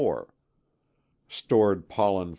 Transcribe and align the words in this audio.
94, 0.01 0.27
stored 1.29 1.87
pollen 1.87 2.29
79. 2.29 2.29